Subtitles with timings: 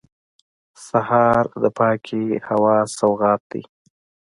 [0.87, 3.63] سهار د پاکې هوا سوغات دی.